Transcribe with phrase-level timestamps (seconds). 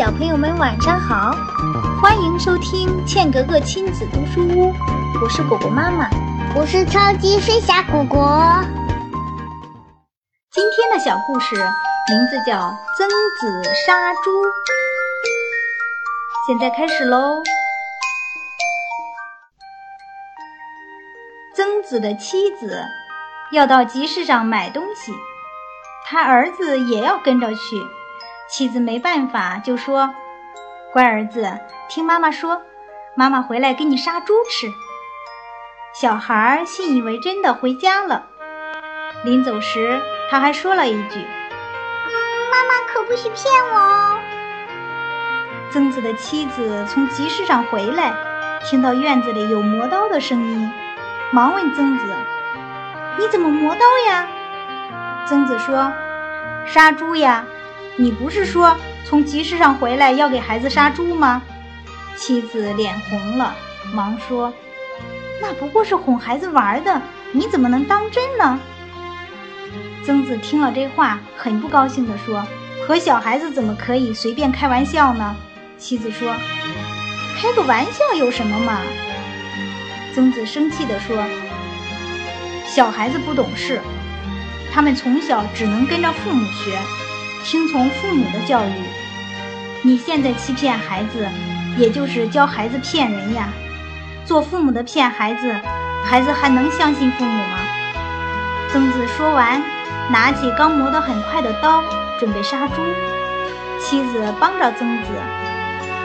[0.00, 1.36] 小朋友们晚上好，
[2.00, 4.72] 欢迎收听茜格格亲子读书屋，
[5.22, 6.08] 我是果果妈妈，
[6.56, 8.64] 我是超级飞侠果果。
[10.50, 12.56] 今天的小故事名字叫
[12.96, 14.30] 《曾子杀猪》，
[16.46, 17.42] 现在开始喽。
[21.54, 22.82] 曾子的妻子
[23.52, 25.12] 要到集市上买东西，
[26.06, 27.86] 他儿子也要跟着去。
[28.50, 30.12] 妻子没办法，就说
[30.92, 31.56] ：“乖儿子，
[31.88, 32.62] 听妈妈说，
[33.14, 34.66] 妈妈回来给你杀猪吃。”
[35.94, 38.26] 小孩信以为真的回家了。
[39.24, 41.18] 临走时，他还说了一句
[42.50, 44.18] ：“妈妈可不许骗我哦。”
[45.70, 48.12] 曾子的妻子从集市上回来，
[48.64, 50.72] 听到院子里有磨刀的声音，
[51.30, 52.04] 忙问曾子
[53.16, 54.26] ：“你怎么磨刀呀？”
[55.24, 55.92] 曾子说
[56.66, 57.44] ：“杀猪呀。”
[58.00, 61.42] 你不是说从集市上回来要给孩子杀猪吗？
[62.16, 63.54] 妻子脸红了，
[63.92, 64.50] 忙说
[65.38, 67.02] ：“那不过是哄孩子玩的，
[67.32, 68.58] 你怎么能当真呢？”
[70.02, 72.42] 曾子听了这话，很不高兴地说
[72.88, 75.36] ：“和小孩子怎么可以随便开玩笑呢？”
[75.76, 76.34] 妻子说
[77.38, 78.80] ：“开个玩笑有什么嘛？”
[80.14, 81.22] 曾子生气地说
[82.64, 83.78] ：“小孩子不懂事，
[84.72, 86.78] 他们从小只能跟着父母学。”
[87.42, 88.72] 听从父母的教育，
[89.82, 91.26] 你现在欺骗孩子，
[91.78, 93.48] 也就是教孩子骗人呀。
[94.24, 95.52] 做父母的骗孩子，
[96.04, 97.58] 孩子还能相信父母吗？
[98.70, 99.60] 曾子说完，
[100.10, 101.82] 拿起刚磨得很快的刀，
[102.18, 102.74] 准备杀猪。
[103.80, 105.08] 妻子帮着曾子，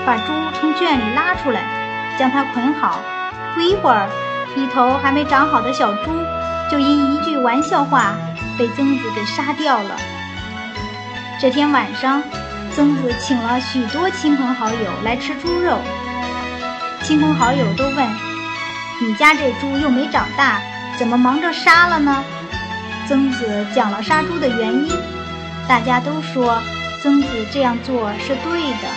[0.05, 1.61] 把猪从圈里拉出来，
[2.17, 2.99] 将它捆好。
[3.53, 4.09] 不一会儿，
[4.55, 6.11] 一头还没长好的小猪，
[6.71, 8.15] 就因一句玩笑话，
[8.57, 9.95] 被曾子给杀掉了。
[11.37, 12.23] 这天晚上，
[12.73, 15.77] 曾子请了许多亲朋好友来吃猪肉。
[17.03, 18.09] 亲朋好友都问
[19.01, 20.61] ：“你家这猪又没长大，
[20.97, 22.23] 怎么忙着杀了呢？”
[23.07, 24.89] 曾子讲了杀猪的原因，
[25.67, 26.57] 大家都说
[27.03, 28.87] 曾子这样做是对的。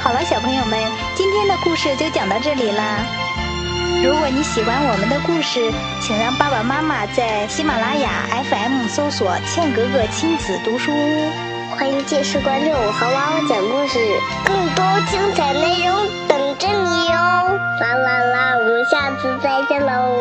[0.00, 0.80] 好了，小朋友们，
[1.14, 2.96] 今天的故事就讲到这里啦。
[4.02, 11.30] 如果你喜欢我们的故事，请让爸爸妈妈在喜马拉雅 FM 搜索“茜格格亲子读书屋”，
[11.76, 13.98] 欢迎届时关注我和娃娃讲故事，
[14.46, 15.94] 更多精彩内容
[16.26, 17.12] 等着你哟！
[17.12, 20.16] 啦啦啦，我们下次再见喽！